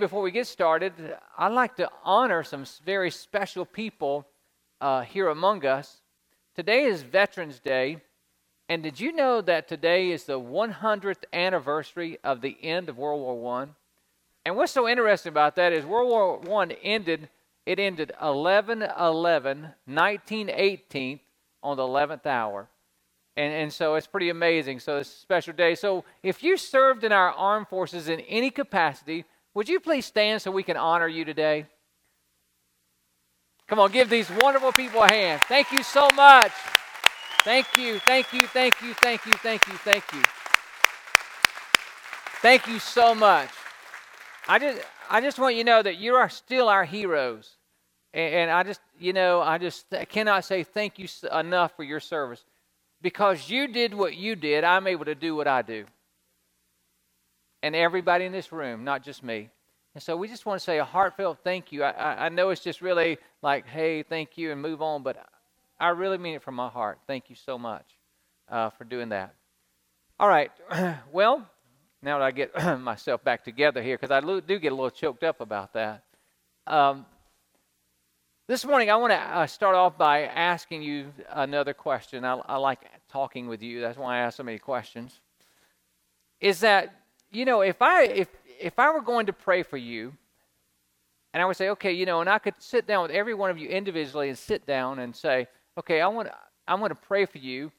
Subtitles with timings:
[0.00, 0.94] Before we get started,
[1.36, 4.26] I'd like to honor some very special people
[4.80, 6.00] uh, here among us.
[6.56, 7.98] Today is Veterans Day,
[8.70, 13.20] and did you know that today is the 100th anniversary of the end of World
[13.20, 13.66] War I?
[14.46, 17.28] And what's so interesting about that is World War I ended,
[17.66, 21.20] it ended 11 11 1918
[21.62, 22.68] on the 11th hour.
[23.36, 24.80] And, and so it's pretty amazing.
[24.80, 25.74] So it's a special day.
[25.74, 30.42] So if you served in our armed forces in any capacity, would you please stand
[30.42, 31.66] so we can honor you today?
[33.66, 35.42] Come on, give these wonderful people a hand.
[35.42, 36.52] Thank you so much.
[37.44, 40.22] Thank you, thank you, thank you, thank you, thank you, thank you.
[42.42, 43.50] Thank you so much.
[44.48, 47.56] I just, I just want you to know that you are still our heroes.
[48.12, 52.00] And, and I just, you know, I just cannot say thank you enough for your
[52.00, 52.44] service.
[53.02, 55.86] Because you did what you did, I'm able to do what I do
[57.62, 59.50] and everybody in this room, not just me.
[59.94, 61.82] And so we just want to say a heartfelt thank you.
[61.82, 65.16] I, I, know it's just really like, hey, thank you, and move on, but
[65.80, 67.00] I really mean it from my heart.
[67.06, 67.84] Thank you so much
[68.48, 69.34] uh, for doing that.
[70.20, 70.52] All right.
[71.12, 71.44] well,
[72.02, 75.24] now that I get myself back together here, because I do get a little choked
[75.24, 76.04] up about that.
[76.66, 77.04] Um,
[78.46, 82.24] this morning, I want to uh, start off by asking you another question.
[82.24, 83.80] I, I like talking with you.
[83.80, 85.20] That's why I ask so many questions.
[86.40, 86.99] Is that
[87.30, 88.28] you know, if I if
[88.60, 90.12] if I were going to pray for you,
[91.32, 93.50] and I would say, okay, you know, and I could sit down with every one
[93.50, 95.46] of you individually and sit down and say,
[95.78, 96.28] okay, I want
[96.66, 97.70] I'm going to pray for you,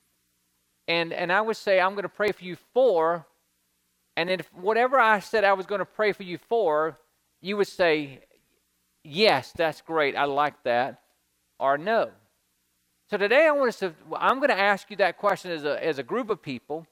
[0.88, 3.25] and and I would say I'm going to pray for you for,
[4.16, 6.98] and then if whatever I said I was going to pray for you for,
[7.42, 8.22] you would say,
[9.04, 11.02] yes, that's great, I like that,
[11.59, 12.12] or no.
[13.09, 16.00] So today I want to I'm going to ask you that question as a as
[16.00, 16.88] a group of people.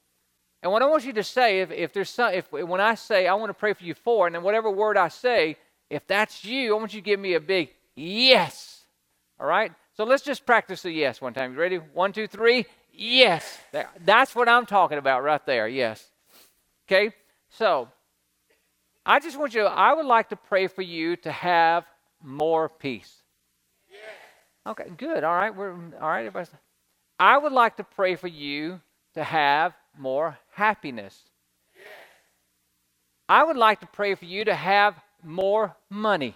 [0.61, 3.27] And what I want you to say, if, if there's some, if when I say
[3.27, 5.55] I want to pray for you for, and then whatever word I say,
[5.89, 8.83] if that's you, I want you to give me a big yes.
[9.39, 9.71] All right?
[9.95, 11.53] So let's just practice the yes one time.
[11.53, 11.77] You ready?
[11.77, 12.65] One, two, three.
[12.93, 13.57] Yes.
[14.03, 15.67] That's what I'm talking about right there.
[15.67, 16.05] Yes.
[16.87, 17.13] Okay?
[17.49, 17.87] So
[19.05, 21.85] I just want you to, I would like to pray for you to have
[22.21, 23.23] more peace.
[24.67, 25.23] Okay, good.
[25.23, 25.55] All right.
[25.55, 26.47] We're all right, everybody.
[27.17, 28.81] I would like to pray for you
[29.15, 31.23] to have more happiness.
[33.27, 36.35] I would like to pray for you to have more money.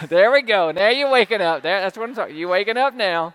[0.08, 0.70] there we go.
[0.70, 1.62] Now you're waking up.
[1.62, 2.36] There, that's what I'm talking.
[2.36, 3.34] You're waking up now.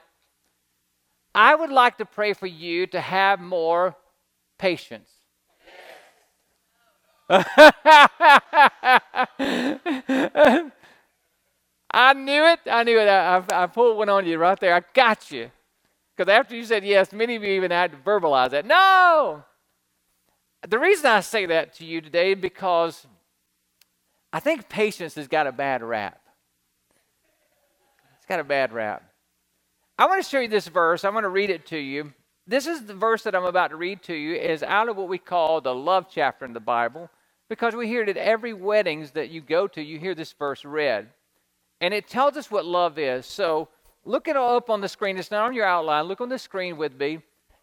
[1.33, 3.95] I would like to pray for you to have more
[4.57, 5.09] patience.
[7.29, 7.43] I
[12.13, 12.59] knew it.
[12.69, 13.07] I knew it.
[13.07, 14.75] I, I, I pulled one on you right there.
[14.75, 15.49] I got you.
[16.15, 18.65] Because after you said yes, many of you even had to verbalize that.
[18.65, 19.43] No!
[20.67, 23.07] The reason I say that to you today is because
[24.31, 26.21] I think patience has got a bad rap.
[28.17, 29.03] It's got a bad rap.
[29.97, 31.03] I want to show you this verse.
[31.03, 32.13] I'm going to read it to you.
[32.47, 35.07] This is the verse that I'm about to read to you is out of what
[35.07, 37.09] we call the love chapter in the Bible
[37.49, 40.63] because we hear it at every weddings that you go to, you hear this verse
[40.63, 41.09] read.
[41.81, 43.25] And it tells us what love is.
[43.25, 43.69] So
[44.05, 45.17] look it up on the screen.
[45.17, 46.05] It's not on your outline.
[46.05, 47.19] Look on the screen with me,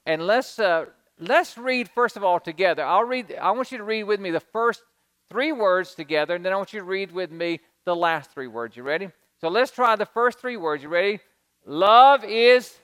[0.07, 0.87] and let's uh,
[1.19, 2.85] let's read first of all together.
[2.85, 3.37] I'll read.
[3.41, 4.83] I want you to read with me the first
[5.29, 8.47] three words together, and then I want you to read with me the last three
[8.47, 8.77] words.
[8.77, 9.11] You ready?
[9.41, 10.83] So let's try the first three words.
[10.83, 11.21] You ready?
[11.65, 12.79] Love is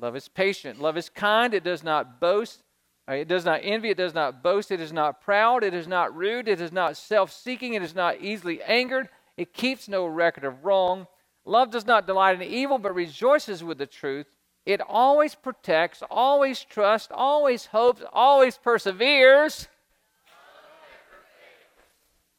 [0.00, 0.80] love is patient.
[0.80, 1.54] Love is kind.
[1.54, 2.62] It does not boast.
[3.08, 3.90] Uh, it does not envy.
[3.90, 4.70] It does not boast.
[4.70, 5.64] It is not proud.
[5.64, 6.46] It is not rude.
[6.46, 7.74] It is not self-seeking.
[7.74, 9.08] It is not easily angered.
[9.36, 11.06] It keeps no record of wrong.
[11.48, 14.26] Love does not delight in evil, but rejoices with the truth.
[14.66, 19.66] It always protects, always trusts, always hopes, always perseveres.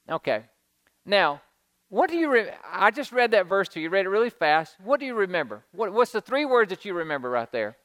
[0.07, 0.43] Okay.
[1.07, 1.41] Now,
[1.89, 3.85] what do you re- I just read that verse to you.
[3.85, 4.75] You read it really fast.
[4.83, 5.63] What do you remember?
[5.71, 7.77] What, what's the three words that you remember right there?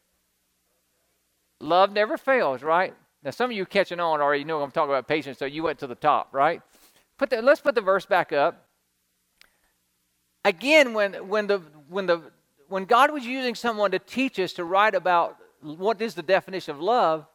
[1.58, 2.94] Love never fails, right?
[3.22, 5.78] Now, some of you catching on already know I'm talking about patience, so you went
[5.78, 6.60] to the top, right?
[7.16, 8.66] Put the, let's put the verse back up
[10.44, 11.58] again, when, when, the,
[11.88, 12.20] when, the,
[12.68, 16.74] when God was using someone to teach us to write about what is the definition
[16.74, 17.26] of love,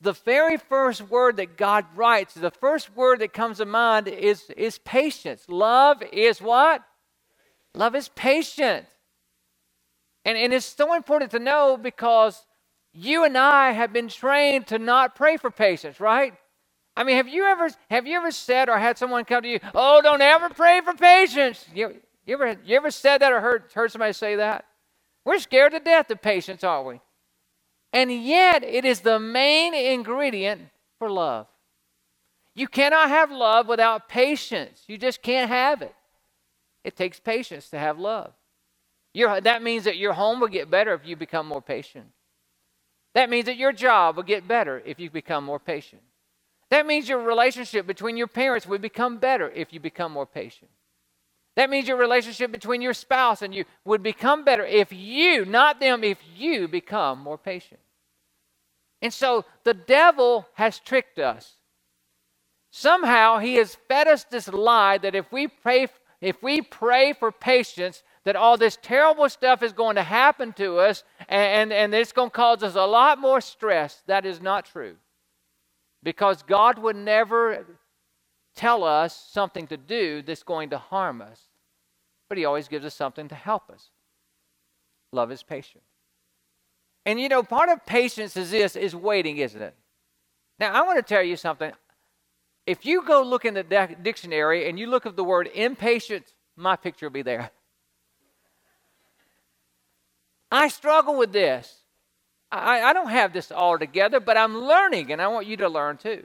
[0.00, 4.50] the very first word that God writes, the first word that comes to mind is,
[4.56, 5.44] is patience.
[5.48, 6.82] Love is what?
[7.74, 8.86] Love is patient.
[10.24, 12.44] And, and it's so important to know because
[12.92, 16.34] you and I have been trained to not pray for patience, right?
[16.96, 19.60] I mean, have you ever have you ever said or had someone come to you,
[19.74, 21.66] "Oh, don't ever pray for patience"?
[21.74, 24.66] You, you ever you ever said that or heard heard somebody say that?
[25.24, 27.00] We're scared to death of patience, aren't we?
[27.92, 30.62] And yet, it is the main ingredient
[30.98, 31.46] for love.
[32.54, 34.82] You cannot have love without patience.
[34.86, 35.94] You just can't have it.
[36.84, 38.32] It takes patience to have love.
[39.12, 42.06] Your, that means that your home will get better if you become more patient.
[43.14, 46.02] That means that your job will get better if you become more patient.
[46.70, 50.70] That means your relationship between your parents will become better if you become more patient.
[51.56, 55.80] That means your relationship between your spouse and you would become better if you, not
[55.80, 57.80] them, if you become more patient.
[59.00, 61.54] And so the devil has tricked us.
[62.70, 65.88] Somehow he has fed us this lie that if we pray
[66.20, 70.78] if we pray for patience, that all this terrible stuff is going to happen to
[70.78, 74.02] us and, and, and it's going to cause us a lot more stress.
[74.06, 74.96] That is not true.
[76.02, 77.66] Because God would never
[78.56, 81.45] tell us something to do that's going to harm us,
[82.28, 83.90] but He always gives us something to help us.
[85.12, 85.84] Love is patient.
[87.04, 89.74] And you know, part of patience is this is waiting, isn't it?
[90.58, 91.72] Now, I want to tell you something.
[92.66, 93.62] If you go look in the
[94.02, 97.50] dictionary and you look at the word impatient, my picture will be there.
[100.50, 101.82] I struggle with this.
[102.50, 105.68] I, I don't have this all together, but I'm learning, and I want you to
[105.68, 106.24] learn too.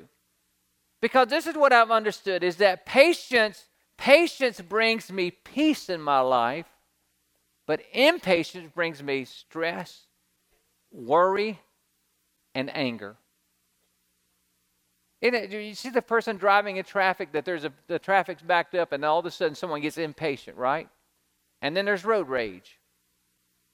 [1.01, 3.65] Because this is what I've understood is that patience,
[4.01, 6.65] patience brings me peace in my life,
[7.67, 10.07] but impatience brings me stress,
[10.91, 11.59] worry,
[12.55, 13.15] and anger.
[15.21, 18.91] It, you see the person driving in traffic that there's a the traffic's backed up
[18.91, 20.89] and all of a sudden someone gets impatient, right?
[21.61, 22.79] And then there's road rage.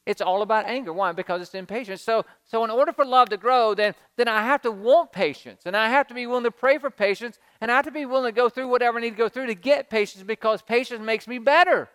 [0.05, 0.91] It's all about anger.
[0.91, 1.13] Why?
[1.13, 2.01] Because it's impatience.
[2.01, 5.63] So, so in order for love to grow, then, then I have to want patience.
[5.65, 7.39] And I have to be willing to pray for patience.
[7.59, 9.47] And I have to be willing to go through whatever I need to go through
[9.47, 11.89] to get patience because patience makes me better.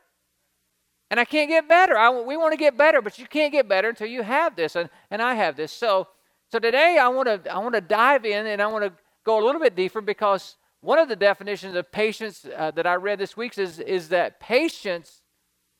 [1.10, 1.96] And I can't get better.
[1.96, 4.76] I, we want to get better, but you can't get better until you have this.
[4.76, 5.70] And, and I have this.
[5.70, 6.08] So,
[6.50, 8.92] so today I want to I want to dive in and I want to
[9.24, 12.94] go a little bit deeper because one of the definitions of patience uh, that I
[12.94, 15.22] read this week is, is that patience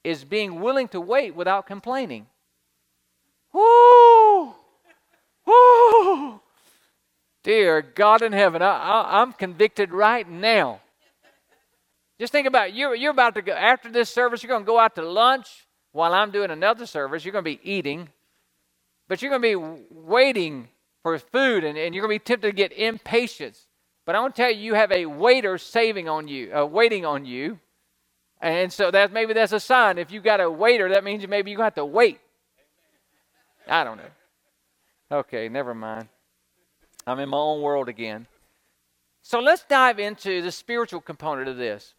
[0.05, 2.27] is being willing to wait without complaining.
[3.53, 4.55] Whoo!
[5.45, 6.41] Whoo!
[7.43, 10.81] Dear God in heaven, I, am convicted right now.
[12.21, 12.75] Just think about it.
[12.75, 15.67] You're, you're about to go, after this service, you're going to go out to lunch
[15.91, 17.25] while I'm doing another service.
[17.25, 18.09] You're going to be eating,
[19.09, 20.69] but you're going to be waiting
[21.03, 23.59] for food and, and you're going to be tempted to get impatient.
[24.07, 27.05] But I want to tell you, you have a waiter saving on you, uh, waiting
[27.05, 27.59] on you.
[28.41, 29.99] And so that maybe that's a sign.
[29.99, 32.21] If you've got a waiter, that means maybe you're going to have to wait.
[33.69, 34.11] I don't know.
[35.11, 36.09] Okay, never mind.
[37.07, 38.27] I'm in my own world again.
[39.23, 41.95] So let's dive into the spiritual component of this.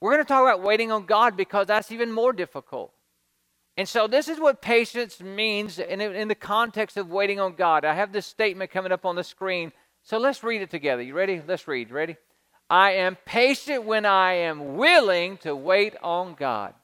[0.00, 2.92] We're going to talk about waiting on God because that's even more difficult.
[3.76, 7.84] And so this is what patience means in, in the context of waiting on God.
[7.84, 9.72] I have this statement coming up on the screen.
[10.02, 11.02] So let's read it together.
[11.02, 11.40] You ready?
[11.46, 11.90] Let's read.
[11.90, 12.16] Ready?
[12.68, 16.74] I am patient when I am willing to wait on God.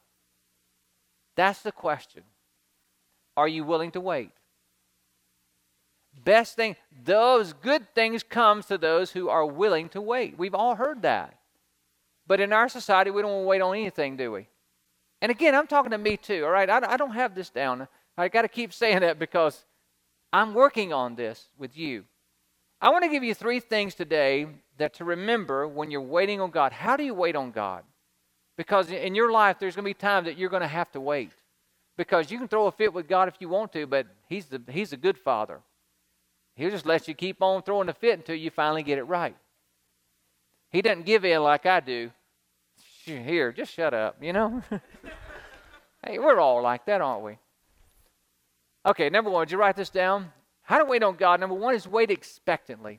[1.35, 2.25] That's the question.
[3.37, 4.31] Are you willing to wait?
[6.29, 10.37] Best thing, those good things comes to those who are willing to wait.
[10.37, 11.39] We've all heard that.
[12.27, 14.47] But in our society, we don't want to wait on anything, do we?
[15.23, 16.69] And again, I'm talking to me too, all right?
[16.69, 17.89] I, I don't have this down.
[18.19, 19.65] I got to keep saying that because
[20.31, 22.05] I'm working on this with you.
[22.79, 26.51] I want to give you three things today that to remember when you're waiting on
[26.51, 26.73] God.
[26.73, 27.85] How do you wait on God?
[28.59, 31.01] Because in your life, there's going to be times that you're going to have to
[31.01, 31.33] wait.
[31.97, 34.61] Because you can throw a fit with God if you want to, but He's, the,
[34.69, 35.63] he's a good Father.
[36.59, 39.37] He'll just let you keep on throwing a fit until you finally get it right.
[40.73, 42.11] He doesn't give in like I do.
[43.05, 44.61] Here, just shut up, you know?
[46.05, 47.39] hey, we're all like that, aren't we?
[48.85, 50.33] Okay, number one, did you write this down?
[50.63, 51.39] How to wait on God?
[51.39, 52.99] Number one is wait expectantly.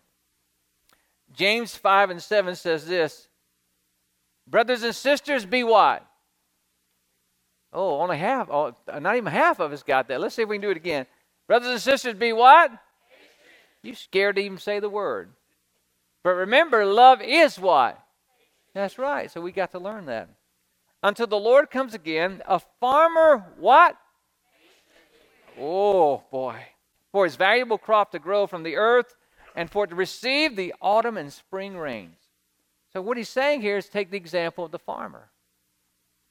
[1.34, 3.28] James 5 and 7 says this
[4.48, 6.06] Brothers and sisters, be what?
[7.74, 10.22] Oh, only half, oh, not even half of us got that.
[10.22, 11.08] Let's see if we can do it again.
[11.46, 12.72] Brothers and sisters, be what?
[13.84, 15.32] You scared to even say the word.
[16.24, 18.00] But remember, love is what?
[18.74, 19.32] That's right.
[19.32, 20.30] So we got to learn that.
[21.02, 23.98] Until the Lord comes again, a farmer, what?
[25.58, 26.56] Oh, boy.
[27.12, 29.16] for his valuable crop to grow from the earth,
[29.56, 32.18] and for it to receive the autumn and spring rains.
[32.94, 35.30] So, what he's saying here is take the example of the farmer,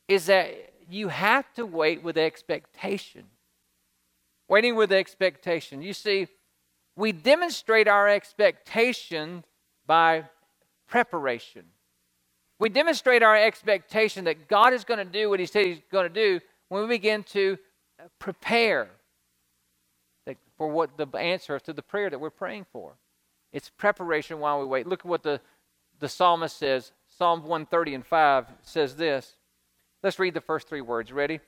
[0.06, 0.54] is that
[0.88, 3.24] you have to wait with expectation.
[4.48, 5.82] Waiting with expectation.
[5.82, 6.28] You see,
[6.98, 9.44] we demonstrate our expectation
[9.86, 10.24] by
[10.88, 11.64] preparation.
[12.58, 16.12] We demonstrate our expectation that God is going to do what He said He's going
[16.12, 17.56] to do when we begin to
[18.18, 18.90] prepare
[20.56, 22.94] for what the answer to the prayer that we're praying for.
[23.52, 24.88] It's preparation while we wait.
[24.88, 25.40] Look at what the,
[26.00, 26.90] the psalmist says.
[27.06, 29.36] Psalm 130 and 5 says this.
[30.02, 31.12] Let's read the first three words.
[31.12, 31.38] Ready?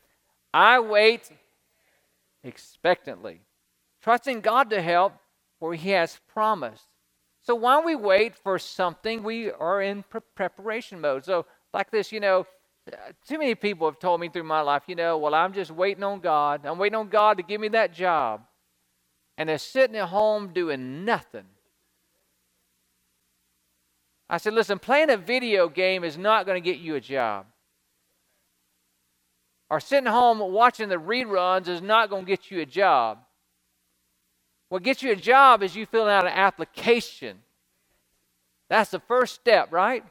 [0.54, 1.30] I wait
[2.42, 3.40] expectantly,
[4.00, 5.14] trusting God to help,
[5.61, 6.87] for He has promised.
[7.43, 11.25] So while we wait for something, we are in pre- preparation mode.
[11.25, 12.47] So, like this, you know,
[13.26, 16.02] too many people have told me through my life, you know, well, I'm just waiting
[16.02, 16.67] on God.
[16.67, 18.43] I'm waiting on God to give me that job.
[19.38, 21.47] And they're sitting at home doing nothing.
[24.29, 27.47] I said, listen, playing a video game is not going to get you a job.
[29.69, 33.19] Or sitting home watching the reruns is not going to get you a job.
[34.71, 37.41] What gets you a job is you filling out an application.
[38.69, 40.05] That's the first step, right?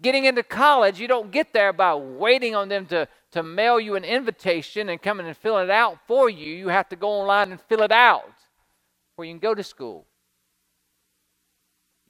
[0.00, 3.94] Getting into college, you don't get there by waiting on them to, to mail you
[3.94, 6.54] an invitation and coming and filling it out for you.
[6.54, 8.32] You have to go online and fill it out
[9.10, 10.06] before you can go to school.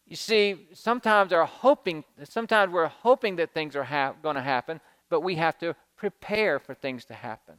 [0.07, 5.21] You see, sometimes are hoping, sometimes we're hoping that things are going to happen, but
[5.21, 7.57] we have to prepare for things to happen.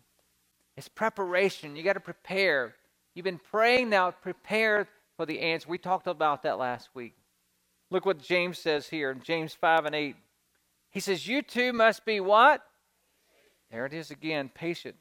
[0.77, 1.75] It's preparation.
[1.75, 2.75] You got to prepare.
[3.13, 5.70] You've been praying now, prepare for the answer.
[5.70, 7.15] We talked about that last week.
[7.91, 10.15] Look what James says here, James 5 and 8.
[10.89, 12.63] He says, You too must be what?
[13.72, 14.96] There it is again, patient.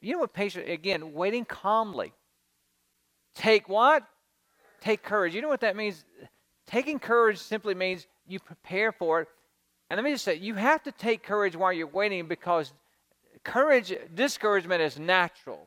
[0.00, 2.12] You know what patient, again, waiting calmly.
[3.34, 4.04] Take what?
[4.80, 5.34] Take courage.
[5.34, 6.04] You know what that means?
[6.66, 9.28] Taking courage simply means you prepare for it.
[9.90, 12.72] And let me just say, you have to take courage while you're waiting because
[13.42, 15.66] courage, discouragement is natural.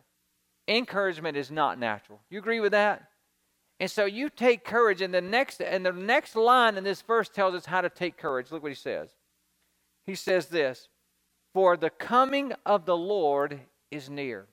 [0.78, 2.22] Encouragement is not natural.
[2.30, 3.10] You agree with that?
[3.82, 7.28] And so you take courage, and the next and the next line in this verse
[7.28, 8.52] tells us how to take courage.
[8.52, 9.10] Look what he says.
[10.06, 10.88] He says this:
[11.54, 13.60] For the coming of the Lord
[13.90, 14.46] is near.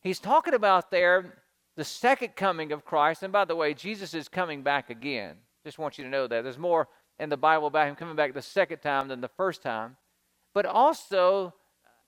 [0.00, 1.42] He's talking about there
[1.76, 3.22] the second coming of Christ.
[3.22, 5.36] And by the way, Jesus is coming back again.
[5.64, 6.44] Just want you to know that.
[6.44, 9.62] There's more in the Bible about him coming back the second time than the first
[9.62, 9.96] time.
[10.54, 11.54] But also,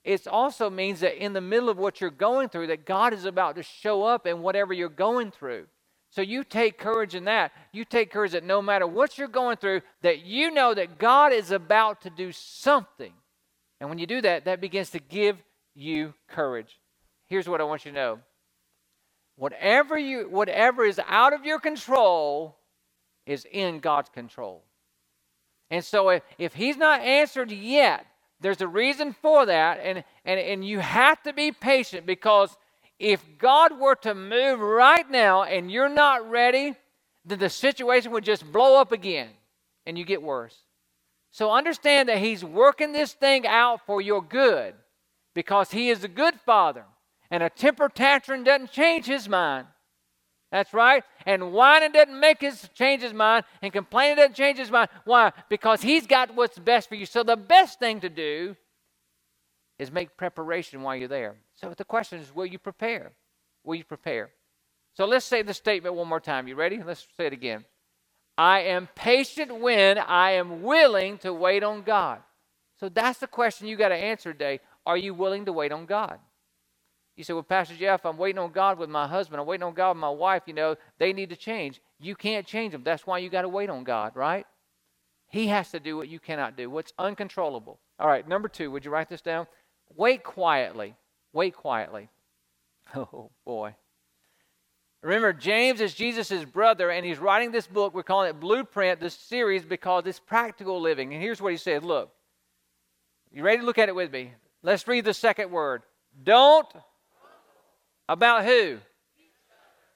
[0.04, 3.24] it also means that in the middle of what you're going through, that God is
[3.24, 5.66] about to show up in whatever you're going through.
[6.10, 7.52] So you take courage in that.
[7.72, 11.32] You take courage that no matter what you're going through, that you know that God
[11.32, 13.12] is about to do something.
[13.80, 15.38] And when you do that, that begins to give
[15.74, 16.78] you courage.
[17.26, 18.18] Here's what I want you to know.
[19.36, 22.56] Whatever you whatever is out of your control
[23.26, 24.62] is in God's control.
[25.70, 28.06] And so if, if he's not answered yet,
[28.44, 32.54] there's a reason for that, and, and, and you have to be patient because
[32.98, 36.74] if God were to move right now and you're not ready,
[37.24, 39.30] then the situation would just blow up again
[39.86, 40.54] and you get worse.
[41.30, 44.74] So understand that He's working this thing out for your good
[45.32, 46.84] because He is a good Father.
[47.30, 49.68] And a temper tantrum doesn't change His mind.
[50.54, 51.02] That's right.
[51.26, 54.88] And whining doesn't make his change his mind, and complaining doesn't change his mind.
[55.04, 55.32] Why?
[55.48, 57.06] Because he's got what's best for you.
[57.06, 58.54] So the best thing to do
[59.80, 61.34] is make preparation while you're there.
[61.56, 63.10] So the question is, will you prepare?
[63.64, 64.30] Will you prepare?
[64.96, 66.46] So let's say the statement one more time.
[66.46, 66.80] You ready?
[66.80, 67.64] Let's say it again.
[68.38, 72.20] I am patient when I am willing to wait on God.
[72.78, 74.60] So that's the question you got to answer today.
[74.86, 76.20] Are you willing to wait on God?
[77.16, 79.40] You say, well, Pastor Jeff, I'm waiting on God with my husband.
[79.40, 80.42] I'm waiting on God with my wife.
[80.46, 81.80] You know, they need to change.
[82.00, 82.82] You can't change them.
[82.82, 84.46] That's why you got to wait on God, right?
[85.28, 87.78] He has to do what you cannot do, what's uncontrollable.
[87.98, 89.46] All right, number two, would you write this down?
[89.96, 90.94] Wait quietly.
[91.32, 92.08] Wait quietly.
[92.96, 93.74] Oh, boy.
[95.02, 97.94] Remember, James is Jesus' brother, and he's writing this book.
[97.94, 101.12] We're calling it Blueprint, this series, because it's practical living.
[101.12, 102.10] And here's what he said Look,
[103.32, 104.32] you ready to look at it with me?
[104.62, 105.82] Let's read the second word.
[106.22, 106.68] Don't
[108.08, 108.78] about who?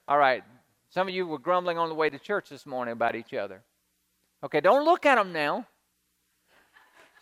[0.06, 0.42] All right.
[0.90, 3.62] Some of you were grumbling on the way to church this morning about each other.
[4.42, 5.66] Okay, don't look at them now.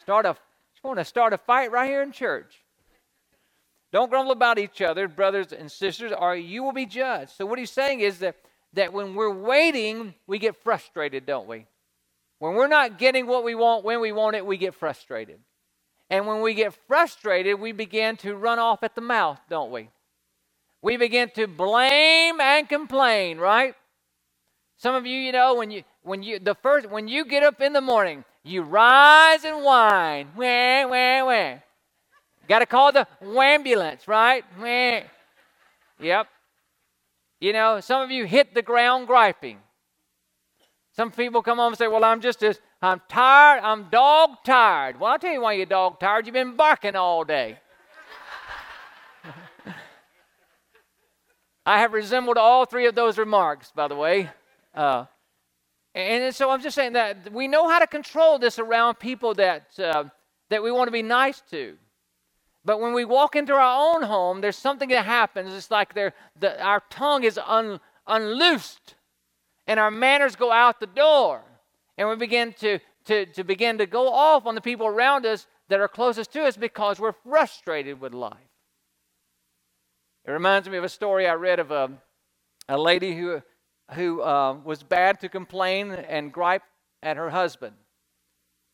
[0.00, 2.62] Start a, you want to start a fight right here in church.
[3.92, 7.30] Don't grumble about each other, brothers and sisters, or you will be judged.
[7.32, 8.36] So what he's saying is that,
[8.74, 11.66] that when we're waiting, we get frustrated, don't we?
[12.38, 15.38] When we're not getting what we want when we want it, we get frustrated.
[16.10, 19.88] And when we get frustrated, we begin to run off at the mouth, don't we?
[20.86, 23.74] We begin to blame and complain, right?
[24.76, 27.60] Some of you, you know, when you when you the first when you get up
[27.60, 30.28] in the morning, you rise and whine.
[30.36, 31.54] Wah, wah, wah.
[32.48, 34.44] Got to call the ambulance, right?
[34.60, 35.00] Wah.
[35.98, 36.28] Yep.
[37.40, 39.58] You know, some of you hit the ground griping.
[40.92, 45.00] Some people come home and say, Well, I'm just as, I'm tired, I'm dog tired.
[45.00, 46.26] Well, I'll tell you why you're dog tired.
[46.26, 47.58] You've been barking all day.
[51.66, 54.30] I have resembled all three of those remarks, by the way.
[54.72, 55.06] Uh,
[55.96, 59.66] and so I'm just saying that we know how to control this around people that,
[59.80, 60.04] uh,
[60.48, 61.76] that we want to be nice to.
[62.64, 65.52] But when we walk into our own home, there's something that happens.
[65.52, 66.12] It's like the,
[66.62, 68.94] our tongue is un, unloosed
[69.66, 71.42] and our manners go out the door.
[71.98, 75.46] And we begin to, to, to begin to go off on the people around us
[75.68, 78.36] that are closest to us because we're frustrated with life.
[80.26, 81.90] It reminds me of a story I read of a,
[82.68, 83.42] a lady who,
[83.92, 86.64] who uh, was bad to complain and gripe
[87.00, 87.76] at her husband.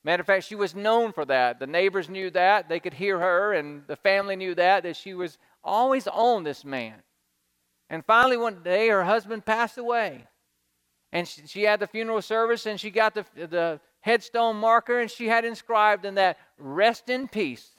[0.02, 1.60] Matter of fact, she was known for that.
[1.60, 2.70] The neighbors knew that.
[2.70, 6.64] They could hear her, and the family knew that, that she was always on this
[6.64, 6.94] man.
[7.90, 10.26] And finally, one day, her husband passed away.
[11.12, 15.10] And she, she had the funeral service, and she got the, the headstone marker, and
[15.10, 17.72] she had inscribed in that, Rest in peace.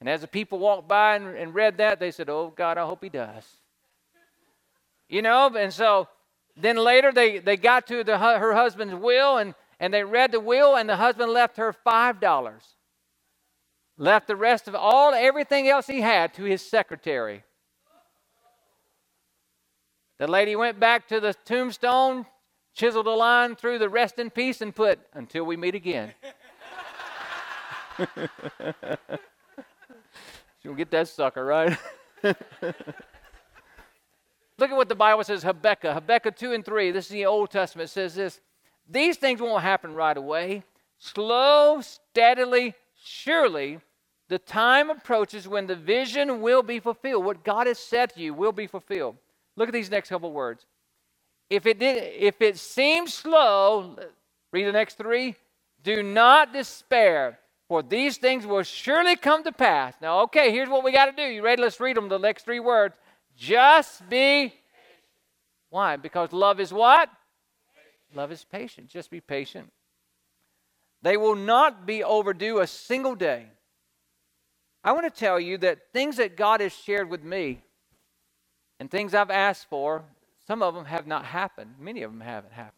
[0.00, 2.84] And as the people walked by and, and read that, they said, Oh, God, I
[2.84, 3.44] hope he does.
[5.08, 6.08] You know, and so
[6.56, 10.40] then later they, they got to the, her husband's will, and and they read the
[10.40, 12.52] will, and the husband left her $5.
[13.96, 17.44] Left the rest of all, everything else he had to his secretary.
[20.18, 22.26] The lady went back to the tombstone,
[22.74, 26.12] chiseled a line through the rest in peace, and put, until we meet again.
[30.68, 31.78] You'll get that sucker, right?
[32.22, 32.36] Look
[34.70, 35.94] at what the Bible says, Habakkuk.
[35.94, 36.90] Habakkuk 2 and 3.
[36.90, 37.88] This is the Old Testament.
[37.88, 38.42] Says this
[38.86, 40.62] these things won't happen right away.
[40.98, 43.80] Slow, steadily, surely,
[44.28, 47.24] the time approaches when the vision will be fulfilled.
[47.24, 49.16] What God has said to you will be fulfilled.
[49.56, 50.66] Look at these next couple words.
[51.48, 53.96] If it did, if it seems slow,
[54.52, 55.34] read the next three.
[55.82, 59.94] Do not despair, for these things will surely come to pass.
[60.00, 61.22] Now, okay, here's what we got to do.
[61.22, 61.60] You ready?
[61.60, 62.08] Let's read them.
[62.08, 62.96] The next three words.
[63.36, 64.54] Just be.
[65.68, 65.96] Why?
[65.96, 67.10] Because love is what?
[68.14, 68.88] Love is patient.
[68.88, 69.70] Just be patient.
[71.02, 73.46] They will not be overdue a single day.
[74.82, 77.60] I want to tell you that things that God has shared with me
[78.80, 80.04] and things I've asked for,
[80.46, 81.74] some of them have not happened.
[81.78, 82.77] Many of them haven't happened.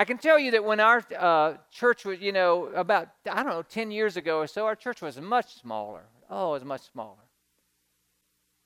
[0.00, 3.52] I can tell you that when our uh, church was, you know, about, I don't
[3.52, 6.00] know, 10 years ago or so, our church was much smaller.
[6.30, 7.18] Oh, it was much smaller.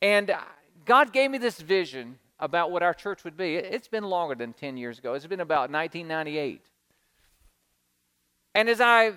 [0.01, 0.33] And
[0.85, 3.57] God gave me this vision about what our church would be.
[3.57, 5.15] It's been longer than 10 years ago.
[5.15, 6.61] It's been about 1998.
[8.55, 9.15] And as I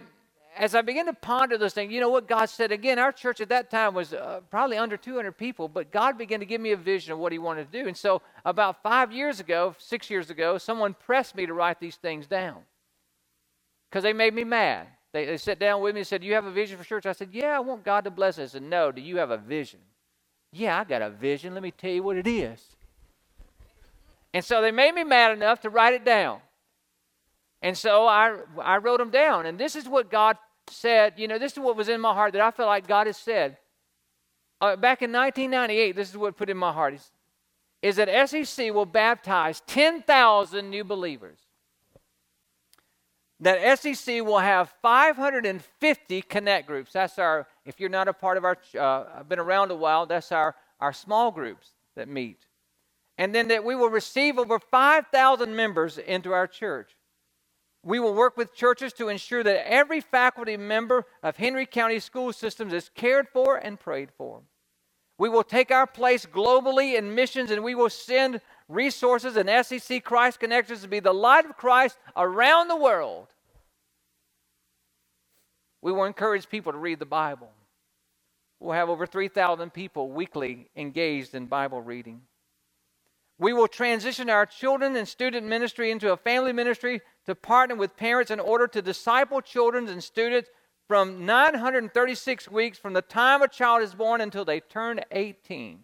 [0.58, 3.42] as I began to ponder those things, you know what God said again, our church
[3.42, 6.72] at that time was uh, probably under 200 people, but God began to give me
[6.72, 7.88] a vision of what he wanted to do.
[7.88, 11.96] And so about 5 years ago, 6 years ago, someone pressed me to write these
[11.96, 12.64] things down.
[13.92, 14.88] Cuz they made me mad.
[15.14, 17.06] They, they sat down with me and said, "Do you have a vision for church?"
[17.06, 19.38] I said, "Yeah, I want God to bless us." Said, "No, do you have a
[19.38, 19.80] vision?"
[20.52, 21.54] "Yeah, I got a vision.
[21.54, 22.76] Let me tell you what it is."
[24.34, 26.42] And so they made me mad enough to write it down.
[27.62, 29.46] And so I, I wrote them down.
[29.46, 30.38] And this is what God
[30.70, 31.14] said.
[31.18, 33.18] You know, this is what was in my heart that I felt like God has
[33.18, 33.58] said.
[34.60, 37.12] Uh, back in 1998, this is what put in my heart is,
[37.82, 41.40] is that SEC will baptize 10,000 new believers.
[43.40, 46.94] That SEC will have 550 connect groups.
[46.94, 50.08] That's our, if you're not a part of our, uh, I've been around a while,
[50.08, 52.48] that's our, our small groups that meet
[53.18, 56.96] and then that we will receive over 5,000 members into our church.
[57.84, 62.34] We will work with churches to ensure that every faculty member of Henry County school
[62.34, 64.42] systems is cared for and prayed for.
[65.18, 70.04] We will take our place globally in missions and we will send resources and SEC
[70.04, 73.28] Christ Connections to be the light of Christ around the world.
[75.82, 77.50] We will encourage people to read the Bible.
[78.60, 82.22] We'll have over 3,000 people weekly engaged in Bible reading.
[83.40, 87.96] We will transition our children and student ministry into a family ministry to partner with
[87.96, 90.50] parents in order to disciple children and students
[90.88, 95.80] from 936 weeks from the time a child is born until they turn 18.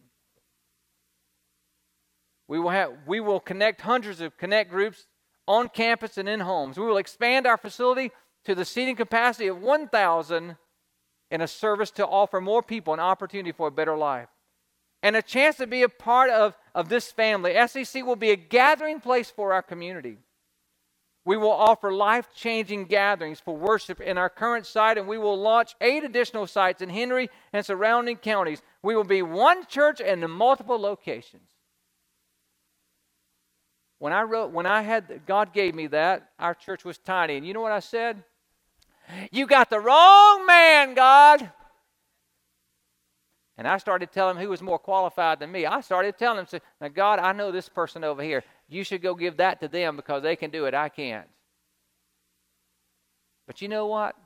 [2.48, 5.06] We will, have, we will connect hundreds of connect groups
[5.48, 6.78] on campus and in homes.
[6.78, 8.12] We will expand our facility
[8.46, 10.58] to the seating capacity of 1,000
[11.32, 14.30] in a service to offer more people an opportunity for a better life.
[15.04, 17.56] And a chance to be a part of, of this family.
[17.68, 20.18] SEC will be a gathering place for our community.
[21.26, 25.38] We will offer life changing gatherings for worship in our current site, and we will
[25.38, 28.62] launch eight additional sites in Henry and surrounding counties.
[28.82, 31.50] We will be one church in multiple locations.
[34.00, 37.38] When I wrote, when I had, God gave me that, our church was tiny.
[37.38, 38.24] And you know what I said?
[39.32, 41.52] You got the wrong man, God.
[43.64, 45.66] And I started telling him who was more qualified than me.
[45.66, 48.44] I started telling him, now, God, I know this person over here.
[48.68, 50.74] You should go give that to them because they can do it.
[50.74, 51.30] I can't.
[53.48, 54.18] But you know what?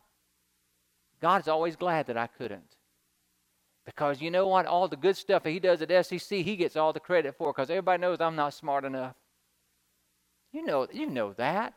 [1.22, 2.78] God's always glad that I couldn't.
[3.86, 4.66] Because you know what?
[4.66, 7.54] All the good stuff that he does at SEC, he gets all the credit for
[7.54, 9.14] because everybody knows I'm not smart enough.
[10.52, 11.76] You know, you know that.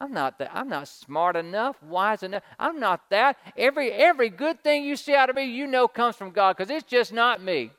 [0.00, 0.50] I'm not that.
[0.52, 2.42] I'm not smart enough, wise enough.
[2.58, 3.38] I'm not that.
[3.56, 6.70] Every every good thing you see out of me, you know comes from God because
[6.70, 7.70] it's just not me.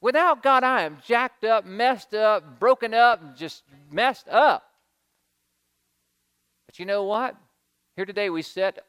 [0.00, 4.64] Without God, I am jacked up, messed up, broken up, just messed up.
[6.66, 7.36] But you know what?
[7.96, 8.84] Here today we set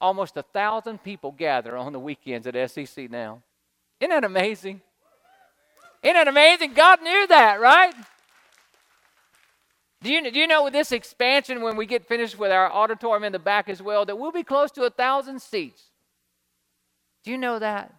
[0.00, 3.42] almost a thousand people gather on the weekends at SEC now.
[4.00, 4.80] Isn't that amazing?
[6.02, 6.72] Isn't that amazing?
[6.72, 7.94] God knew that, right?
[10.02, 13.24] Do you, do you know with this expansion, when we get finished with our auditorium
[13.24, 15.90] in the back as well, that we'll be close to a thousand seats?
[17.22, 17.94] Do you know that?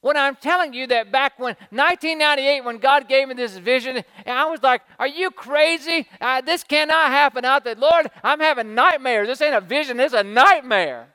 [0.00, 4.44] When I'm telling you that back when 1998, when God gave me this vision, I
[4.44, 6.06] was like, "Are you crazy?
[6.20, 9.26] Uh, this cannot happen." I said, "Lord, I'm having nightmares.
[9.26, 9.96] This ain't a vision.
[9.96, 11.14] This is a nightmare."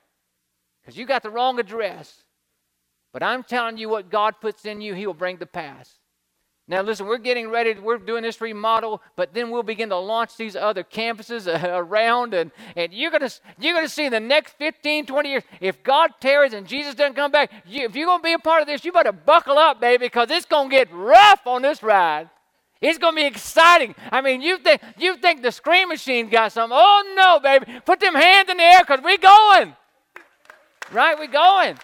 [0.82, 2.24] Because you got the wrong address.
[3.14, 6.00] But I'm telling you, what God puts in you, He will bring to pass.
[6.66, 10.38] Now, listen, we're getting ready, we're doing this remodel, but then we'll begin to launch
[10.38, 15.06] these other campuses around, and, and you're going you're gonna see in the next 15,
[15.06, 18.24] 20 years, if God tarries and Jesus doesn't come back, you, if you're going to
[18.24, 20.94] be a part of this, you better buckle up, baby, because it's going to get
[20.94, 22.30] rough on this ride.
[22.80, 23.96] It's going to be exciting.
[24.12, 26.78] I mean, you think, you think the screen machine got something.
[26.80, 27.80] Oh, no, baby.
[27.86, 29.74] Put them hands in the air because we're going.
[30.92, 31.18] Right?
[31.18, 31.78] We're going.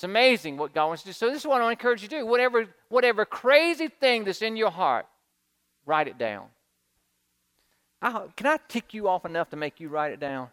[0.00, 1.12] It's amazing what God wants to do.
[1.12, 2.26] So this is what I encourage you to do.
[2.26, 5.04] Whatever, whatever crazy thing that's in your heart,
[5.84, 6.46] write it down.
[8.00, 10.48] I, can I tick you off enough to make you write it down?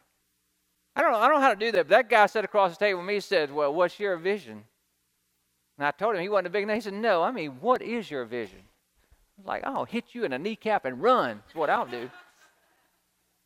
[0.97, 1.19] I don't know.
[1.19, 1.87] I don't know how to do that.
[1.87, 4.65] But that guy sat across the table with me and said, Well, what's your vision?
[5.77, 6.75] And I told him he wasn't a big enough.
[6.75, 8.59] He said, No, I mean, what is your vision?
[8.59, 11.41] I was like, I'll hit you in the kneecap and run.
[11.45, 12.11] That's what I'll do.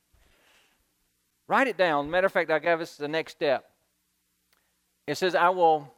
[1.48, 2.10] Write it down.
[2.10, 3.71] Matter of fact, I gave us the next step.
[5.08, 5.92] It says, I will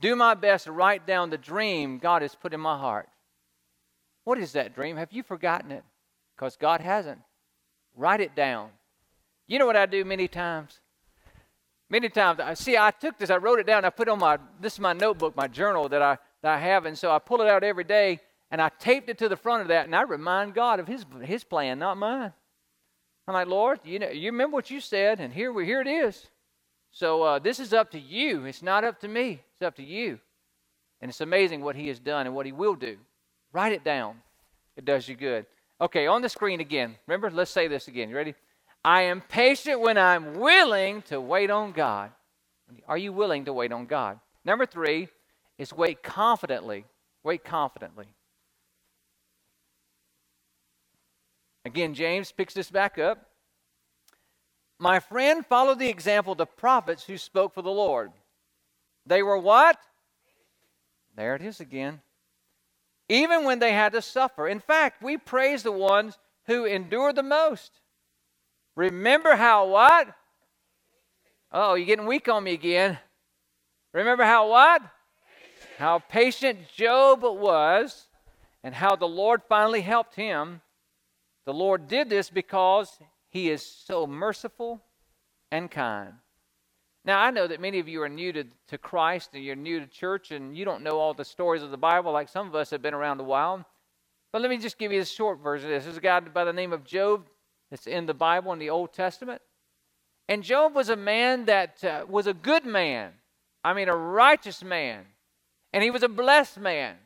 [0.00, 3.08] do my best to write down the dream God has put in my heart.
[4.24, 4.96] What is that dream?
[4.96, 5.84] Have you forgotten it?
[6.36, 7.20] Because God hasn't.
[7.96, 8.70] Write it down.
[9.46, 10.80] You know what I do many times?
[11.90, 12.78] Many times, I see.
[12.78, 14.38] I took this, I wrote it down, I put on my.
[14.58, 17.42] This is my notebook, my journal that I that I have, and so I pull
[17.42, 20.00] it out every day, and I taped it to the front of that, and I
[20.00, 22.32] remind God of His His plan, not mine.
[23.28, 25.86] I'm like, Lord, you know, you remember what you said, and here we here it
[25.86, 26.30] is.
[26.92, 28.44] So uh, this is up to you.
[28.44, 29.42] It's not up to me.
[29.54, 30.20] It's up to you.
[31.00, 32.98] And it's amazing what he has done and what he will do.
[33.52, 34.16] Write it down.
[34.76, 35.46] It does you good.
[35.80, 36.96] Okay, on the screen again.
[37.06, 38.08] Remember, let's say this again.
[38.08, 38.34] You ready?
[38.84, 42.10] I am patient when I'm willing to wait on God.
[42.86, 44.20] Are you willing to wait on God?
[44.44, 45.08] Number three
[45.58, 46.84] is wait confidently.
[47.24, 48.14] Wait confidently.
[51.64, 53.31] Again, James picks this back up.
[54.82, 58.10] My friend followed the example of the prophets who spoke for the Lord.
[59.06, 59.78] They were what?
[61.14, 62.00] There it is again.
[63.08, 64.48] Even when they had to suffer.
[64.48, 66.18] In fact, we praise the ones
[66.48, 67.70] who endured the most.
[68.74, 70.08] Remember how what?
[71.52, 72.98] Oh, you're getting weak on me again.
[73.92, 74.82] Remember how what?
[75.78, 78.08] How patient Job was
[78.64, 80.60] and how the Lord finally helped him.
[81.44, 82.98] The Lord did this because
[83.32, 84.82] he is so merciful
[85.50, 86.12] and kind.
[87.04, 89.80] Now, I know that many of you are new to, to Christ and you're new
[89.80, 92.54] to church and you don't know all the stories of the Bible like some of
[92.54, 93.64] us have been around a while.
[94.32, 95.84] But let me just give you a short version of this.
[95.84, 97.26] There's a guy by the name of Job
[97.70, 99.40] that's in the Bible in the Old Testament.
[100.28, 103.12] And Job was a man that uh, was a good man.
[103.64, 105.04] I mean, a righteous man.
[105.72, 106.96] And he was a blessed man.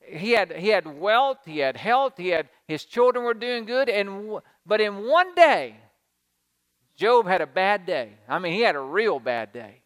[0.00, 3.88] He had, he had wealth, he had health, he had, his children were doing good.
[3.88, 5.76] And but in one day,
[6.96, 8.12] Job had a bad day.
[8.28, 9.82] I mean, he had a real bad day.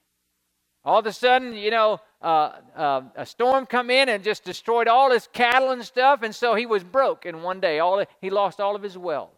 [0.84, 4.88] All of a sudden, you know, uh, uh, a storm come in and just destroyed
[4.88, 7.80] all his cattle and stuff, and so he was broke in one day.
[7.80, 9.30] All he lost all of his wealth.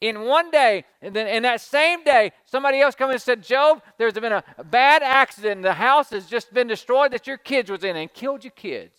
[0.00, 3.82] in one day, and then in that same day, somebody else come and said, Job,
[3.98, 5.62] there's been a bad accident.
[5.62, 8.96] The house has just been destroyed that your kids was in and killed your kids.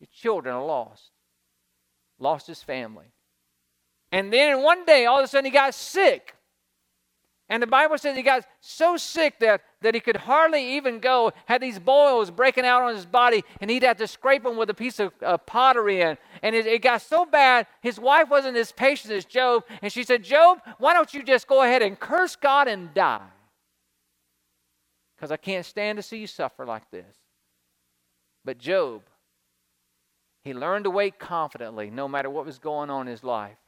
[0.00, 1.10] Your children are lost.
[2.18, 3.12] Lost his family.
[4.12, 6.36] And then one day, all of a sudden he got sick.
[7.48, 11.32] And the Bible says he got so sick that, that he could hardly even go,
[11.46, 14.70] had these boils breaking out on his body, and he'd have to scrape them with
[14.70, 16.16] a piece of uh, pottery in.
[16.42, 19.64] And it, it got so bad, his wife wasn't as patient as Job.
[19.82, 23.20] And she said, Job, why don't you just go ahead and curse God and die?
[25.16, 27.16] Because I can't stand to see you suffer like this.
[28.44, 29.02] But Job,
[30.42, 33.58] he learned to wait confidently no matter what was going on in his life,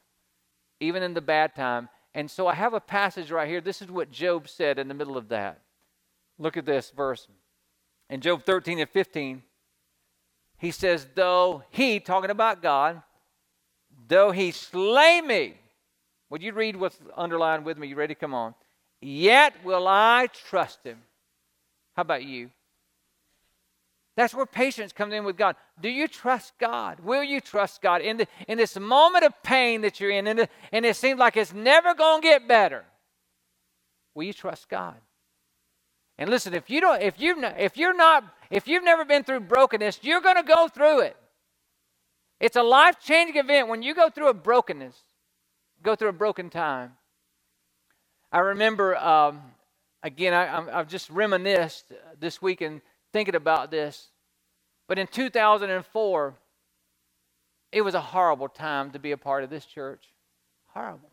[0.85, 1.89] even in the bad time.
[2.15, 3.61] And so I have a passage right here.
[3.61, 5.61] This is what Job said in the middle of that.
[6.39, 7.27] Look at this verse.
[8.09, 9.43] In Job 13 and 15,
[10.59, 13.03] he says, Though he, talking about God,
[14.09, 15.55] though he slay me,
[16.31, 17.89] would you read what's underlined with me?
[17.89, 18.15] You ready?
[18.15, 18.55] Come on.
[19.01, 20.99] Yet will I trust him.
[21.95, 22.51] How about you?
[24.17, 25.57] That's where patience comes in with God.
[25.81, 27.01] Do you trust God?
[27.01, 30.39] Will you trust God in, the, in this moment of pain that you're in, and,
[30.39, 32.85] the, and it seems like it's never going to get better?
[34.15, 34.95] Will you trust God?
[36.17, 39.41] And listen, if you don't, if not, if you're not, if you've never been through
[39.41, 41.17] brokenness, you're going to go through it.
[42.39, 44.97] It's a life-changing event when you go through a brokenness,
[45.83, 46.93] go through a broken time.
[48.31, 49.41] I remember, um,
[50.05, 52.81] again, I, I've just reminisced this week and
[53.15, 54.09] thinking about this.
[54.89, 56.35] But in 2004,
[57.71, 60.13] it was a horrible time to be a part of this church.
[60.67, 61.11] Horrible.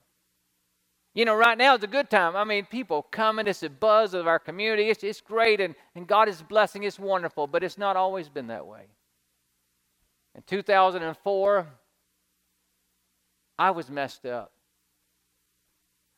[1.14, 2.36] You know, right now it's a good time.
[2.36, 4.90] I mean, people coming, it's a buzz of our community.
[4.90, 6.84] It's, it's great, and, and God is blessing.
[6.84, 8.86] It's wonderful, but it's not always been that way.
[10.34, 11.68] In 2004,
[13.60, 14.52] I was messed up.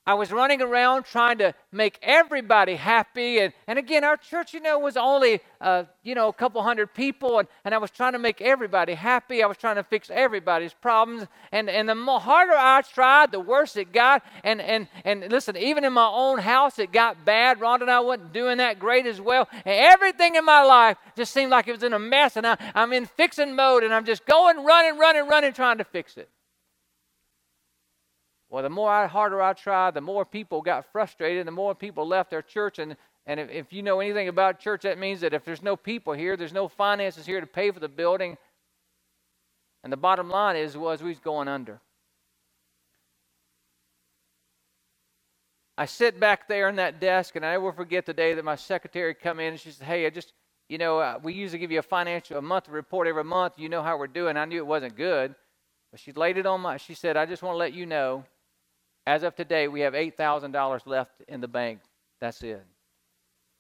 [0.06, 3.40] I was running around trying to make everybody happy.
[3.40, 6.94] And, and again, our church, you know, was only, uh, you know, a couple hundred
[6.94, 7.40] people.
[7.40, 9.42] And, and I was trying to make everybody happy.
[9.42, 11.26] I was trying to fix everybody's problems.
[11.54, 14.24] And, and the more harder I tried, the worse it got.
[14.44, 17.62] And, and, and listen, even in my own house, it got bad.
[17.62, 19.48] Ron and I wasn't doing that great as well.
[19.54, 22.36] And everything in my life just seemed like it was in a mess.
[22.36, 23.84] And I, I'm in fixing mode.
[23.84, 26.30] And I'm just going, running, running, running, trying to fix it.
[28.54, 32.08] Well, the more I, harder I tried, the more people got frustrated, the more people
[32.08, 32.78] left their church.
[32.78, 35.76] And, and if, if you know anything about church, that means that if there's no
[35.76, 38.38] people here, there's no finances here to pay for the building.
[39.84, 41.82] And the bottom line is was we was going under.
[45.76, 48.56] I sit back there in that desk, and I never forget the day that my
[48.56, 50.32] secretary come in and she said, "Hey, I just,
[50.70, 53.56] you know, uh, we usually give you a financial a month report every month.
[53.58, 55.34] You know how we're doing." I knew it wasn't good,
[55.90, 56.78] but she laid it on my.
[56.78, 58.24] She said, "I just want to let you know
[59.06, 61.80] as of today, we have $8,000 left in the bank.
[62.22, 62.64] That's it.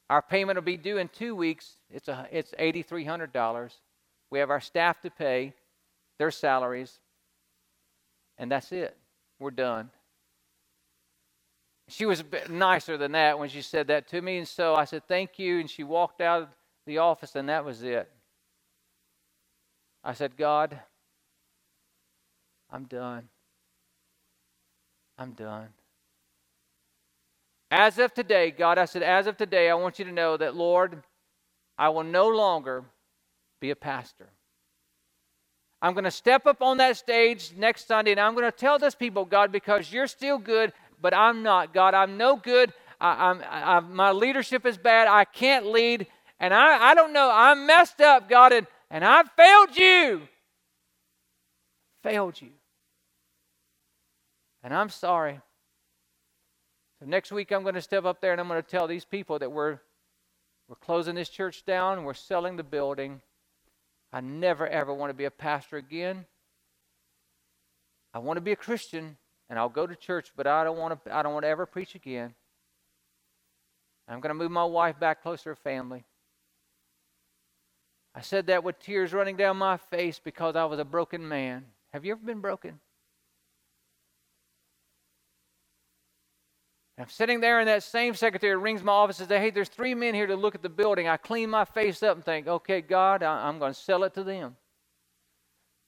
[0.10, 1.78] Our payment will be due in two weeks.
[1.90, 3.72] It's, a, it's $8,300.
[4.30, 5.54] We have our staff to pay,
[6.18, 7.00] their salaries,
[8.38, 8.96] and that's it.
[9.40, 9.90] We're done.
[11.90, 15.04] She was nicer than that when she said that to me, and so I said,
[15.08, 15.60] Thank you.
[15.60, 16.48] And she walked out of
[16.86, 18.10] the office, and that was it.
[20.04, 20.80] I said, God,
[22.72, 23.30] I'm done.
[25.18, 25.70] I'm done.
[27.72, 30.56] As of today, God, I said, as of today, I want you to know that,
[30.56, 31.02] Lord,
[31.78, 32.84] I will no longer
[33.60, 34.30] be a pastor.
[35.82, 38.80] I'm going to step up on that stage next Sunday and I'm going to tell
[38.80, 40.72] this people, God, because you're still good,
[41.02, 41.74] but I'm not.
[41.74, 42.72] God, I'm no good.
[43.02, 45.08] I, I'm, I, my leadership is bad.
[45.08, 46.08] I can't lead.
[46.40, 47.30] And I, I don't know.
[47.34, 50.22] I'm messed up, God, and, and I failed you.
[52.04, 52.52] Failed you.
[54.64, 55.42] And I'm sorry.
[57.00, 59.06] So next week I'm going to step up there and I'm going to tell these
[59.06, 59.80] people that we're
[60.70, 63.22] we're closing this church down, we're selling the building.
[64.14, 66.26] I never ever want to be a pastor again.
[68.14, 69.18] I want to be a Christian
[69.50, 71.66] and I'll go to church, but I don't want to I don't want to ever
[71.66, 72.34] preach again.
[74.08, 76.06] I'm going to move my wife back closer to family.
[78.16, 81.66] I said that with tears running down my face because I was a broken man.
[81.94, 82.80] Have you ever been broken?
[86.98, 89.96] I'm sitting there, and that same secretary rings my office and says, Hey, there's three
[89.96, 91.08] men here to look at the building.
[91.08, 94.24] I clean my face up and think, Okay, God, I'm going to sell it to
[94.24, 94.56] them.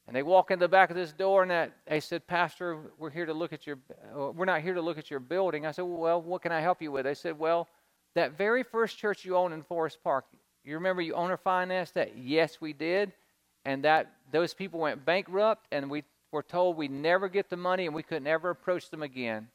[0.07, 3.09] And they walk in the back of this door, and that they said, Pastor, we're
[3.09, 3.77] here to look at your,
[4.15, 5.65] uh, we're not here to look at your building.
[5.65, 7.05] I said, Well, what can I help you with?
[7.05, 7.67] They said, Well,
[8.15, 10.25] that very first church you owned in Forest Park,
[10.63, 12.17] you remember you owner financed that?
[12.17, 13.13] Yes, we did.
[13.63, 17.85] And that those people went bankrupt, and we were told we'd never get the money
[17.85, 19.47] and we could never approach them again,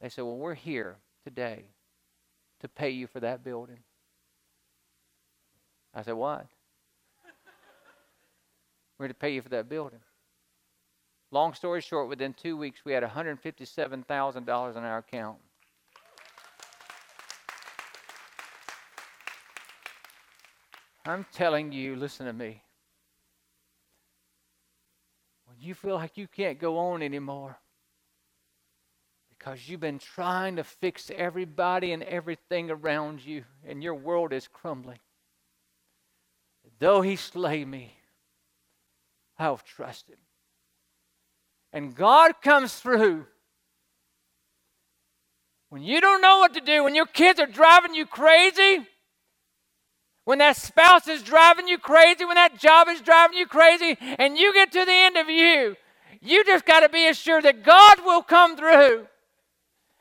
[0.00, 1.64] they said, Well, we're here today
[2.60, 3.78] to pay you for that building.
[5.94, 6.46] I said, What?
[8.98, 10.00] we're to pay you for that building.
[11.32, 15.38] Long story short, within two weeks, we had $157,000 in our account.
[21.06, 22.62] I'm telling you, listen to me.
[25.46, 27.56] When you feel like you can't go on anymore
[29.40, 34.46] because you've been trying to fix everybody and everything around you, and your world is
[34.46, 34.98] crumbling.
[36.78, 37.94] Though he slay me,
[39.38, 40.18] I'll trust him.
[41.72, 43.24] And God comes through.
[45.70, 48.86] When you don't know what to do, when your kids are driving you crazy,
[50.26, 54.36] when that spouse is driving you crazy, when that job is driving you crazy, and
[54.36, 55.76] you get to the end of you,
[56.20, 59.06] you just got to be assured that God will come through.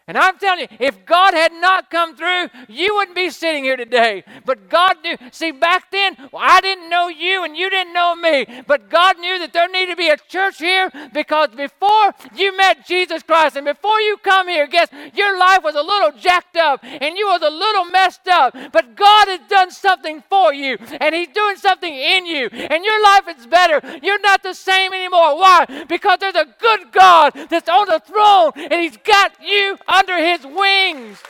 [0.10, 3.78] And I'm telling you, if God had not come through, you wouldn't be sitting here
[3.78, 4.24] today.
[4.44, 5.16] But God knew.
[5.32, 8.48] See, back then, well, I didn't know you and you didn't know me.
[8.66, 12.88] But God knew that there needed to be a church here because before you met
[12.88, 16.80] Jesus Christ and before you come here, guess your life was a little jacked up
[16.84, 18.56] and you was a little messed up.
[18.72, 22.48] But God has done something for you and He's doing something in you.
[22.48, 23.80] And your life is better.
[24.02, 25.38] You're not the same anymore.
[25.38, 25.86] Why?
[25.88, 30.46] Because there's a good God that's on the throne and He's got you under his
[30.46, 31.22] wings.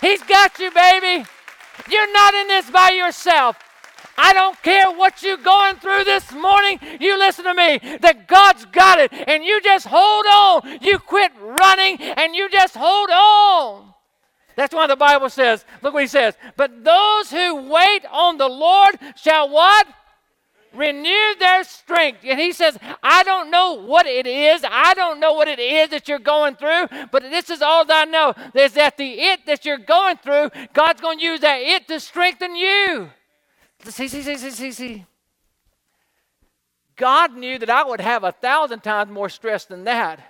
[0.00, 1.24] He's got you, baby.
[1.90, 3.56] You're not in this by yourself.
[4.16, 6.78] I don't care what you're going through this morning.
[7.00, 7.98] You listen to me.
[8.00, 9.12] That God's got it.
[9.12, 10.78] And you just hold on.
[10.82, 13.94] You quit running and you just hold on.
[14.56, 16.34] That's why the Bible says, look what he says.
[16.56, 19.86] But those who wait on the Lord shall what?
[20.74, 22.20] Renew their strength.
[22.24, 24.64] And he says, I don't know what it is.
[24.68, 28.08] I don't know what it is that you're going through, but this is all that
[28.08, 31.60] I know is that the it that you're going through, God's going to use that
[31.60, 33.10] it to strengthen you.
[33.84, 35.06] See, see, see, see, see, see.
[36.96, 40.20] God knew that I would have a thousand times more stress than that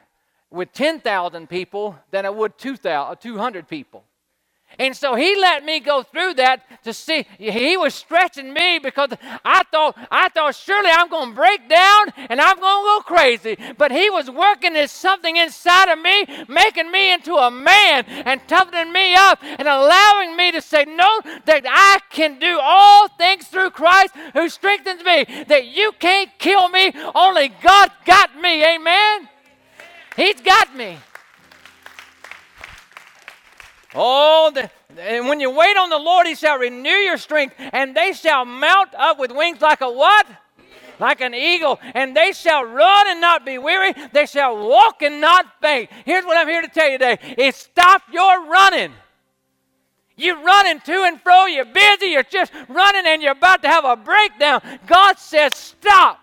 [0.50, 4.04] with 10,000 people than I would 200 people.
[4.78, 9.10] And so he let me go through that to see he was stretching me because
[9.44, 13.00] I thought I thought surely I'm going to break down and I'm going to go
[13.04, 13.56] crazy.
[13.76, 18.40] But he was working as something inside of me, making me into a man and
[18.48, 23.48] toughening me up and allowing me to say no that I can do all things
[23.48, 25.44] through Christ who strengthens me.
[25.48, 28.64] That you can't kill me, only God got me.
[28.64, 29.28] Amen.
[30.16, 30.98] He's got me.
[33.94, 37.94] Oh, the, and when you wait on the Lord, He shall renew your strength, and
[37.94, 40.26] they shall mount up with wings like a what?
[40.98, 43.92] Like an eagle, and they shall run and not be weary.
[44.12, 45.90] They shall walk and not faint.
[46.04, 48.92] Here's what I'm here to tell you today: is stop your running.
[50.16, 51.46] You're running to and fro.
[51.46, 52.06] You're busy.
[52.06, 54.60] You're just running, and you're about to have a breakdown.
[54.86, 56.20] God says, stop.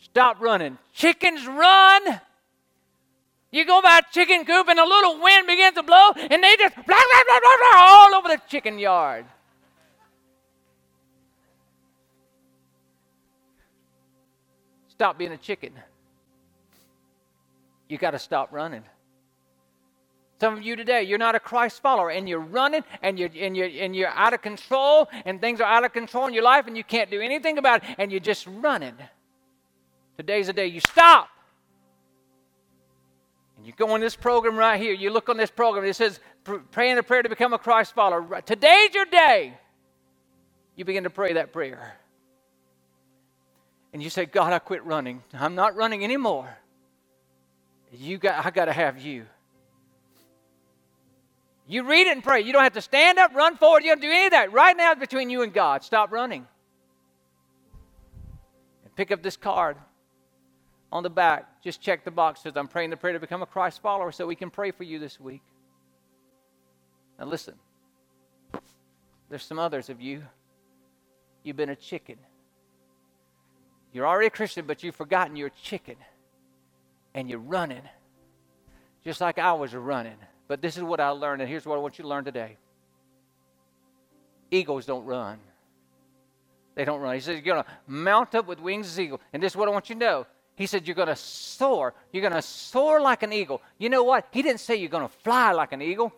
[0.00, 0.78] Stop running.
[0.92, 2.20] Chickens run
[3.52, 6.56] you go by a chicken coop and a little wind begins to blow and they
[6.56, 9.26] just blah, blah, blah, blah, blah, all over the chicken yard.
[14.88, 15.72] Stop being a chicken.
[17.88, 18.84] You got to stop running.
[20.40, 23.56] Some of you today, you're not a Christ follower and you're running and you're, and,
[23.56, 26.66] you're, and you're out of control and things are out of control in your life
[26.66, 28.94] and you can't do anything about it and you're just running.
[30.16, 31.28] Today's the day you stop.
[33.62, 36.18] And you go on this program right here, you look on this program, it says,
[36.72, 38.42] praying a prayer to become a Christ follower.
[38.44, 39.54] Today's your day.
[40.74, 41.96] You begin to pray that prayer.
[43.92, 45.22] And you say, God, I quit running.
[45.32, 46.52] I'm not running anymore.
[47.92, 49.26] You got, I got to have you.
[51.68, 52.40] You read it and pray.
[52.40, 53.84] You don't have to stand up, run forward.
[53.84, 54.52] You don't do any of that.
[54.52, 55.84] Right now, it's between you and God.
[55.84, 56.48] Stop running.
[58.82, 59.76] And pick up this card
[60.92, 63.46] on the back, just check the box says, I'm praying the prayer to become a
[63.46, 65.42] Christ follower so we can pray for you this week.
[67.18, 67.54] Now listen,
[69.30, 70.22] there's some others of you.
[71.42, 72.16] You've been a chicken.
[73.92, 75.96] You're already a Christian, but you've forgotten you're a chicken.
[77.14, 77.82] And you're running.
[79.04, 80.16] Just like I was running.
[80.46, 82.58] But this is what I learned, and here's what I want you to learn today.
[84.50, 85.38] Eagles don't run.
[86.74, 87.14] They don't run.
[87.14, 89.20] He says you're going to mount up with wings as eagle.
[89.32, 90.26] And this is what I want you to know.
[90.54, 91.94] He said, You're going to soar.
[92.12, 93.62] You're going to soar like an eagle.
[93.78, 94.28] You know what?
[94.30, 96.12] He didn't say you're going to fly like an eagle.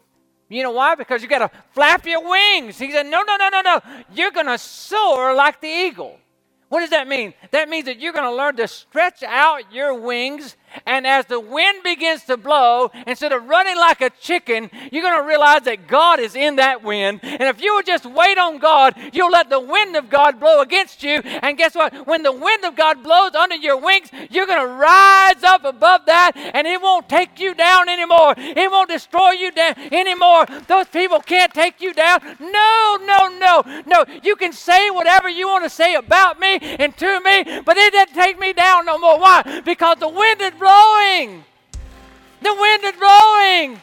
[0.48, 0.94] You know why?
[0.94, 2.78] Because you got to flap your wings.
[2.78, 3.80] He said, No, no, no, no, no.
[4.12, 6.18] You're going to soar like the eagle.
[6.74, 7.34] What does that mean?
[7.52, 10.56] That means that you're going to learn to stretch out your wings,
[10.86, 15.16] and as the wind begins to blow, instead of running like a chicken, you're going
[15.16, 17.20] to realize that God is in that wind.
[17.22, 20.62] And if you would just wait on God, you'll let the wind of God blow
[20.62, 21.20] against you.
[21.24, 22.08] And guess what?
[22.08, 26.06] When the wind of God blows under your wings, you're going to rise up above
[26.06, 28.34] that, and it won't take you down anymore.
[28.36, 30.46] It won't destroy you down anymore.
[30.66, 32.20] Those people can't take you down.
[32.40, 34.04] No, no, no, no.
[34.24, 37.92] You can say whatever you want to say about me and to me, but it
[37.92, 39.18] didn't take me down no more.
[39.18, 39.62] Why?
[39.64, 41.44] Because the wind is blowing.
[42.42, 43.80] The wind is blowing.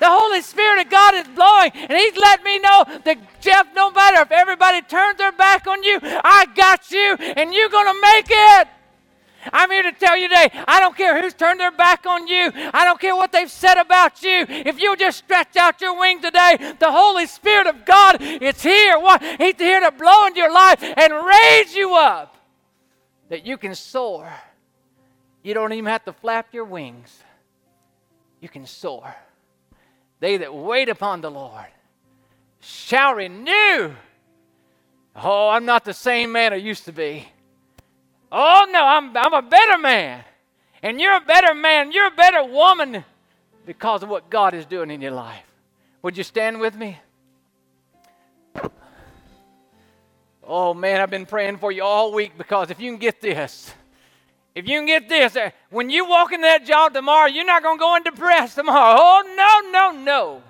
[0.00, 3.90] The Holy Spirit of God is blowing, and He's letting me know that, Jeff, no
[3.92, 8.00] matter if everybody turns their back on you, I got you, and you're going to
[8.00, 8.68] make it.
[9.52, 12.50] I'm here to tell you today I don't care who's turned their back on you,
[12.54, 14.46] I don't care what they've said about you.
[14.48, 18.98] If you just stretch out your wing today, the Holy Spirit of God is here.
[18.98, 19.22] What?
[19.22, 22.36] He's here to blow into your life and raise you up
[23.28, 24.32] that you can soar.
[25.42, 27.22] You don't even have to flap your wings,
[28.40, 29.14] you can soar.
[30.20, 31.66] They that wait upon the Lord
[32.60, 33.94] shall renew.
[35.16, 37.28] Oh, I'm not the same man I used to be.
[38.36, 40.24] Oh, no, I'm, I'm a better man.
[40.82, 41.92] And you're a better man.
[41.92, 43.04] You're a better woman
[43.64, 45.44] because of what God is doing in your life.
[46.02, 46.98] Would you stand with me?
[50.42, 53.72] Oh, man, I've been praying for you all week because if you can get this,
[54.56, 57.62] if you can get this, uh, when you walk into that job tomorrow, you're not
[57.62, 58.96] going to go in depressed tomorrow.
[58.98, 60.42] Oh, no, no, no.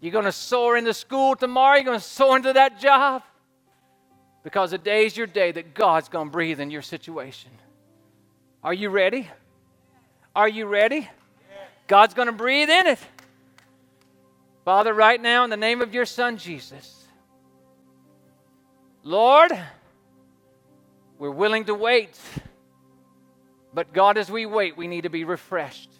[0.00, 1.76] You're going to soar into school tomorrow.
[1.76, 3.22] You're going to soar into that job.
[4.42, 7.50] Because the is your day that God's going to breathe in your situation.
[8.62, 9.28] Are you ready?
[10.34, 11.08] Are you ready?
[11.86, 12.98] God's going to breathe in it.
[14.64, 17.06] Father, right now, in the name of your Son, Jesus,
[19.02, 19.50] Lord,
[21.18, 22.18] we're willing to wait.
[23.72, 25.90] But God, as we wait, we need to be refreshed.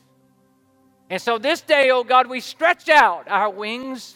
[1.11, 4.15] And so this day, oh God, we stretch out our wings,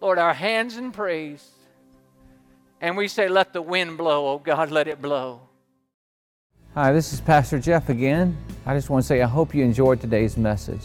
[0.00, 1.48] Lord, our hands in praise.
[2.80, 5.40] And we say, Let the wind blow, oh God, let it blow.
[6.74, 8.36] Hi, this is Pastor Jeff again.
[8.66, 10.82] I just want to say I hope you enjoyed today's message.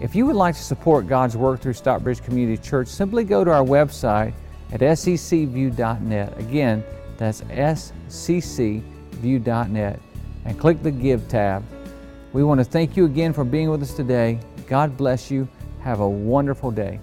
[0.00, 3.50] If you would like to support God's work through Stockbridge Community Church, simply go to
[3.50, 4.32] our website
[4.72, 6.38] at sccview.net.
[6.38, 6.82] Again,
[7.18, 7.42] that's
[8.08, 8.80] sccview.net
[10.44, 11.62] and click the Give tab.
[12.32, 14.40] We want to thank you again for being with us today.
[14.66, 15.46] God bless you.
[15.82, 16.98] Have a wonderful day.